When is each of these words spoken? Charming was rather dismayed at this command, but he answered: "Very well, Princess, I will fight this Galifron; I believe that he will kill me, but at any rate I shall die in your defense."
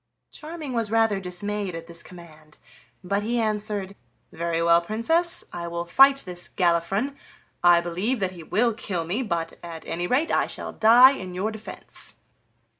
Charming 0.31 0.73
was 0.73 0.89
rather 0.89 1.19
dismayed 1.19 1.75
at 1.75 1.85
this 1.85 2.01
command, 2.01 2.57
but 3.03 3.21
he 3.21 3.39
answered: 3.39 3.95
"Very 4.31 4.59
well, 4.59 4.81
Princess, 4.81 5.43
I 5.53 5.67
will 5.67 5.85
fight 5.85 6.23
this 6.25 6.49
Galifron; 6.49 7.15
I 7.61 7.81
believe 7.81 8.19
that 8.19 8.31
he 8.31 8.41
will 8.41 8.73
kill 8.73 9.05
me, 9.05 9.21
but 9.21 9.59
at 9.61 9.85
any 9.85 10.07
rate 10.07 10.31
I 10.31 10.47
shall 10.47 10.73
die 10.73 11.11
in 11.11 11.35
your 11.35 11.51
defense." 11.51 12.15